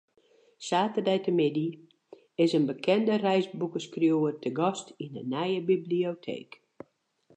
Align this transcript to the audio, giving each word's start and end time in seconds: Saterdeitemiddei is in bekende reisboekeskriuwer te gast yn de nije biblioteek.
Saterdeitemiddei 0.67 1.77
is 2.43 2.51
in 2.57 2.65
bekende 2.71 3.15
reisboekeskriuwer 3.25 4.33
te 4.43 4.49
gast 4.59 4.87
yn 5.03 5.11
de 5.15 5.23
nije 5.33 5.61
biblioteek. 5.69 6.51